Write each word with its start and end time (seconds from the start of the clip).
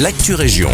l'actu 0.00 0.34
région. 0.34 0.70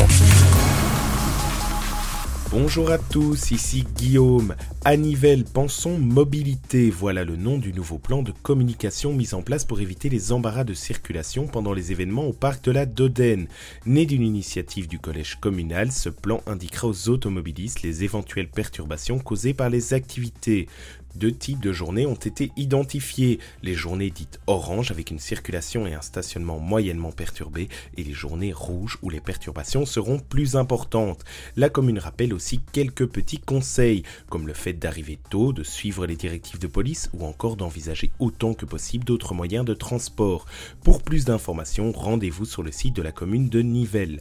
Bonjour 2.50 2.90
à 2.90 2.96
tous, 2.96 3.50
ici 3.50 3.84
Guillaume. 3.96 4.54
À 4.84 4.96
Nivelles, 4.96 5.44
pensons 5.44 5.98
mobilité. 5.98 6.90
Voilà 6.90 7.22
le 7.24 7.36
nom 7.36 7.58
du 7.58 7.72
nouveau 7.72 7.98
plan 7.98 8.22
de 8.22 8.32
communication 8.42 9.12
mis 9.12 9.34
en 9.34 9.42
place 9.42 9.64
pour 9.66 9.80
éviter 9.80 10.08
les 10.08 10.32
embarras 10.32 10.64
de 10.64 10.74
circulation 10.74 11.46
pendant 11.46 11.74
les 11.74 11.92
événements 11.92 12.24
au 12.24 12.32
parc 12.32 12.64
de 12.64 12.72
la 12.72 12.86
Dodène. 12.86 13.46
Né 13.84 14.06
d'une 14.06 14.24
initiative 14.24 14.88
du 14.88 14.98
collège 14.98 15.36
communal, 15.38 15.92
ce 15.92 16.08
plan 16.08 16.40
indiquera 16.46 16.88
aux 16.88 17.08
automobilistes 17.08 17.82
les 17.82 18.04
éventuelles 18.04 18.48
perturbations 18.48 19.18
causées 19.18 19.54
par 19.54 19.68
les 19.68 19.92
activités. 19.92 20.66
Deux 21.16 21.32
types 21.32 21.60
de 21.60 21.72
journées 21.72 22.06
ont 22.06 22.14
été 22.14 22.52
identifiés. 22.56 23.40
Les 23.62 23.74
journées 23.74 24.10
dites 24.10 24.40
orange 24.46 24.90
avec 24.90 25.10
une 25.10 25.18
circulation 25.18 25.86
et 25.86 25.94
un 25.94 26.02
stationnement 26.02 26.58
moyennement 26.58 27.12
perturbés 27.12 27.68
et 27.96 28.04
les 28.04 28.12
journées 28.12 28.52
rouges 28.52 28.98
où 29.02 29.10
les 29.10 29.20
perturbations 29.20 29.86
seront 29.86 30.18
plus 30.18 30.56
importantes. 30.56 31.24
La 31.56 31.68
commune 31.68 31.98
rappelle 31.98 32.32
aussi 32.32 32.60
quelques 32.72 33.06
petits 33.06 33.40
conseils 33.40 34.04
comme 34.28 34.46
le 34.46 34.54
fait 34.54 34.74
d'arriver 34.74 35.18
tôt, 35.30 35.52
de 35.52 35.64
suivre 35.64 36.06
les 36.06 36.16
directives 36.16 36.60
de 36.60 36.66
police 36.66 37.10
ou 37.12 37.26
encore 37.26 37.56
d'envisager 37.56 38.12
autant 38.18 38.54
que 38.54 38.66
possible 38.66 39.04
d'autres 39.04 39.34
moyens 39.34 39.64
de 39.64 39.74
transport. 39.74 40.46
Pour 40.82 41.02
plus 41.02 41.24
d'informations, 41.24 41.92
rendez-vous 41.92 42.44
sur 42.44 42.62
le 42.62 42.72
site 42.72 42.94
de 42.94 43.02
la 43.02 43.12
commune 43.12 43.48
de 43.48 43.62
Nivelles. 43.62 44.20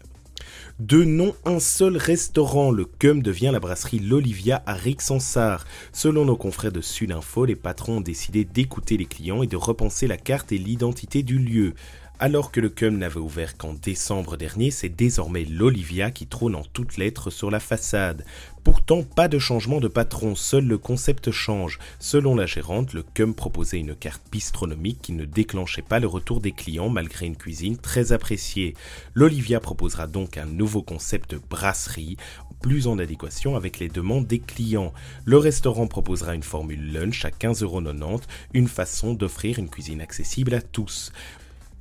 De 0.80 1.03
nom 1.03 1.35
un 1.45 1.59
seul 1.59 1.98
restaurant, 1.98 2.71
le 2.71 2.85
CUM 2.85 3.21
devient 3.21 3.49
la 3.52 3.59
brasserie 3.59 3.99
L'Olivia 3.99 4.63
à 4.66 4.73
Rixensart. 4.73 5.66
Selon 5.91 6.26
nos 6.26 6.38
confrères 6.38 6.71
de 6.71 6.81
Sudinfo, 6.81 7.45
les 7.45 7.55
patrons 7.55 7.98
ont 7.98 8.02
décidé 8.02 8.45
d'écouter 8.45 8.98
les 8.98 9.05
clients 9.05 9.43
et 9.43 9.48
de 9.48 9.57
repenser 9.57 10.07
la 10.07 10.17
carte 10.17 10.52
et 10.52 10.57
l'identité 10.57 11.23
du 11.23 11.38
lieu. 11.38 11.73
Alors 12.21 12.51
que 12.51 12.59
le 12.59 12.67
CUM 12.67 12.97
n'avait 12.97 13.21
ouvert 13.21 13.55
qu'en 13.55 13.73
décembre 13.73 14.35
dernier, 14.35 14.71
c'est 14.71 14.89
désormais 14.89 15.45
l'Olivia 15.45 16.11
qui 16.11 16.27
trône 16.27 16.53
en 16.53 16.65
toutes 16.73 16.98
lettres 16.98 17.29
sur 17.29 17.49
la 17.49 17.61
façade. 17.61 18.26
Pourtant, 18.65 19.03
pas 19.03 19.29
de 19.29 19.39
changement 19.39 19.79
de 19.79 19.87
patron, 19.87 20.35
seul 20.35 20.65
le 20.65 20.77
concept 20.77 21.31
change. 21.31 21.79
Selon 21.98 22.35
la 22.35 22.45
gérante, 22.45 22.91
le 22.91 23.03
CUM 23.03 23.34
proposait 23.34 23.79
une 23.79 23.95
carte 23.95 24.21
bistronomique 24.34 25.01
qui 25.01 25.13
ne 25.13 25.23
déclenchait 25.23 25.81
pas 25.81 26.01
le 26.01 26.07
retour 26.07 26.41
des 26.41 26.51
clients 26.51 26.89
malgré 26.89 27.26
une 27.26 27.37
cuisine 27.37 27.77
très 27.77 28.11
appréciée. 28.11 28.76
L'Olivia 29.13 29.61
proposera 29.61 30.05
donc 30.05 30.37
un 30.37 30.45
nouveau 30.45 30.81
concept 30.81 31.35
brasserie, 31.49 32.17
plus 32.61 32.87
en 32.87 32.99
adéquation 32.99 33.55
avec 33.55 33.79
les 33.79 33.87
demandes 33.87 34.27
des 34.27 34.39
clients. 34.39 34.93
Le 35.23 35.37
restaurant 35.37 35.87
proposera 35.87 36.35
une 36.35 36.43
formule 36.43 36.91
lunch 36.91 37.23
à 37.23 37.29
15,90€, 37.29 38.23
une 38.54 38.67
façon 38.67 39.13
d'offrir 39.13 39.57
une 39.57 39.70
cuisine 39.70 40.01
accessible 40.01 40.54
à 40.54 40.61
tous. 40.61 41.13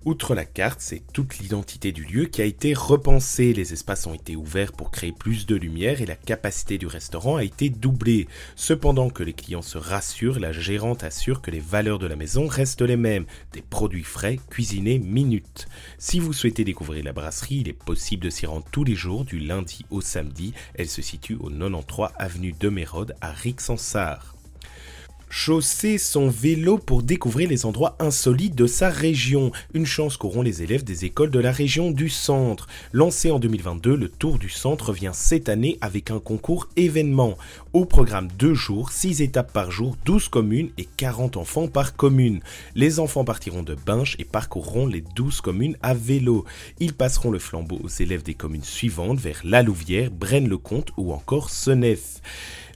Outre 0.04 0.36
la 0.36 0.44
carte, 0.44 0.80
c'est 0.80 1.02
toute 1.12 1.38
l'identité 1.38 1.90
du 1.90 2.04
lieu 2.04 2.26
qui 2.26 2.40
a 2.40 2.44
été 2.44 2.72
repensée. 2.72 3.52
Les 3.52 3.72
espaces 3.72 4.06
ont 4.06 4.14
été 4.14 4.36
ouverts 4.36 4.72
pour 4.72 4.92
créer 4.92 5.10
plus 5.12 5.44
de 5.44 5.56
lumière 5.56 6.00
et 6.00 6.06
la 6.06 6.14
capacité 6.14 6.78
du 6.78 6.86
restaurant 6.86 7.36
a 7.36 7.44
été 7.44 7.68
doublée. 7.68 8.28
Cependant 8.54 9.10
que 9.10 9.24
les 9.24 9.32
clients 9.32 9.60
se 9.60 9.76
rassurent, 9.76 10.38
la 10.38 10.52
gérante 10.52 11.02
assure 11.02 11.42
que 11.42 11.50
les 11.50 11.58
valeurs 11.58 11.98
de 11.98 12.06
la 12.06 12.14
maison 12.14 12.46
restent 12.46 12.82
les 12.82 12.96
mêmes. 12.96 13.26
Des 13.52 13.60
produits 13.60 14.04
frais, 14.04 14.38
cuisinés 14.48 15.00
minutes. 15.00 15.66
Si 15.98 16.20
vous 16.20 16.32
souhaitez 16.32 16.64
découvrir 16.64 17.04
la 17.04 17.12
brasserie, 17.12 17.58
il 17.62 17.68
est 17.68 17.72
possible 17.72 18.22
de 18.22 18.30
s'y 18.30 18.46
rendre 18.46 18.66
tous 18.70 18.84
les 18.84 18.94
jours 18.94 19.24
du 19.24 19.40
lundi 19.40 19.84
au 19.90 20.00
samedi. 20.00 20.54
Elle 20.74 20.88
se 20.88 21.02
situe 21.02 21.34
au 21.34 21.50
93 21.50 22.12
avenue 22.16 22.54
de 22.58 22.68
Mérode 22.68 23.16
à 23.20 23.32
Rixensart 23.32 24.37
chausser 25.30 25.98
son 25.98 26.28
vélo 26.28 26.78
pour 26.78 27.02
découvrir 27.02 27.48
les 27.48 27.66
endroits 27.66 27.96
insolites 27.98 28.54
de 28.54 28.66
sa 28.66 28.88
région. 28.88 29.52
Une 29.74 29.86
chance 29.86 30.16
qu'auront 30.16 30.42
les 30.42 30.62
élèves 30.62 30.84
des 30.84 31.04
écoles 31.04 31.30
de 31.30 31.38
la 31.38 31.52
région 31.52 31.90
du 31.90 32.08
centre. 32.08 32.66
Lancé 32.92 33.30
en 33.30 33.38
2022, 33.38 33.96
le 33.96 34.08
Tour 34.08 34.38
du 34.38 34.48
centre 34.48 34.92
vient 34.92 35.12
cette 35.12 35.48
année 35.48 35.78
avec 35.80 36.10
un 36.10 36.18
concours 36.18 36.68
événement. 36.76 37.36
Au 37.72 37.84
programme 37.84 38.28
2 38.38 38.54
jours, 38.54 38.92
6 38.92 39.22
étapes 39.22 39.52
par 39.52 39.70
jour, 39.70 39.96
12 40.04 40.28
communes 40.28 40.70
et 40.78 40.88
40 40.96 41.36
enfants 41.36 41.68
par 41.68 41.96
commune. 41.96 42.40
Les 42.74 43.00
enfants 43.00 43.24
partiront 43.24 43.62
de 43.62 43.74
Binche 43.74 44.16
et 44.18 44.24
parcourront 44.24 44.86
les 44.86 45.02
12 45.14 45.40
communes 45.40 45.76
à 45.82 45.94
vélo. 45.94 46.44
Ils 46.80 46.94
passeront 46.94 47.30
le 47.30 47.38
flambeau 47.38 47.78
aux 47.82 47.88
élèves 47.88 48.22
des 48.22 48.34
communes 48.34 48.64
suivantes 48.64 49.18
vers 49.18 49.40
La 49.44 49.62
Louvière, 49.62 50.10
Braine-le-Comte 50.10 50.90
ou 50.96 51.12
encore 51.12 51.50
Senef. 51.50 52.20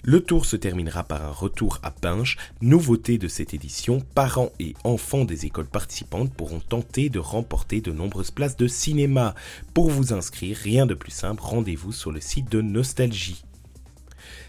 Le 0.05 0.21
tour 0.21 0.47
se 0.47 0.57
terminera 0.57 1.05
par 1.05 1.25
un 1.25 1.31
retour 1.31 1.79
à 1.85 1.93
Pinche. 1.93 2.37
Nouveauté 2.61 3.19
de 3.19 3.29
cette 3.29 3.55
édition, 3.55 4.01
parents 4.17 4.51
et 4.59 4.75
enfants 4.83 5.25
des 5.25 5.47
écoles 5.47 5.69
participantes 5.69 6.35
pourront 6.35 6.59
tenter 6.59 7.09
de 7.09 7.21
remporter 7.21 7.81
de 7.81 7.93
nombreuses 7.93 8.33
places 8.33 8.57
de 8.57 8.67
cinéma. 8.67 9.37
Pour 9.75 9.91
vous 9.91 10.13
inscrire, 10.13 10.57
rien 10.57 10.87
de 10.87 10.95
plus 10.95 11.13
simple, 11.13 11.43
rendez-vous 11.45 11.93
sur 11.93 12.11
le 12.11 12.21
site 12.21 12.51
de 12.51 12.61
Nostalgie. 12.61 13.45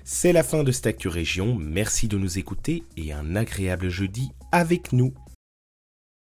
C'est 0.03 0.33
la 0.33 0.41
fin 0.41 0.63
de 0.63 0.71
cette 0.71 0.87
merci 1.59 2.07
de 2.07 2.17
nous 2.17 2.39
écouter 2.39 2.83
et 2.97 3.13
un 3.13 3.35
agréable 3.35 3.89
jeudi 3.89 4.31
avec 4.51 4.91
nous. 4.91 5.13